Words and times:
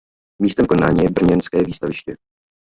Místem 0.41 0.65
konání 0.65 1.03
je 1.03 1.09
brněnské 1.09 1.63
výstaviště. 1.63 2.15